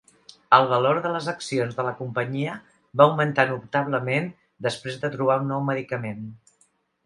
El 0.57 0.63
valor 0.69 0.99
de 1.03 1.11
les 1.15 1.27
accions 1.33 1.77
de 1.81 1.85
la 1.89 1.93
companyia 1.99 2.55
va 3.01 3.07
augmentar 3.11 3.47
notablement 3.53 4.33
després 4.69 5.01
de 5.07 5.15
trobar 5.19 5.41
un 5.45 5.49
nou 5.55 5.65
medicament. 5.73 6.29